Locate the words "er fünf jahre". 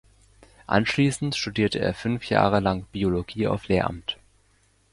1.77-2.59